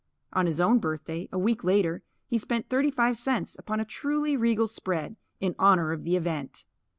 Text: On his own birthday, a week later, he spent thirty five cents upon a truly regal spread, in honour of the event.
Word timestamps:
On 0.33 0.47
his 0.47 0.59
own 0.59 0.79
birthday, 0.79 1.29
a 1.31 1.37
week 1.37 1.63
later, 1.63 2.01
he 2.25 2.39
spent 2.39 2.69
thirty 2.69 2.89
five 2.89 3.19
cents 3.19 3.55
upon 3.59 3.79
a 3.79 3.85
truly 3.85 4.35
regal 4.35 4.65
spread, 4.65 5.15
in 5.39 5.53
honour 5.59 5.91
of 5.91 6.05
the 6.05 6.15
event. 6.15 6.65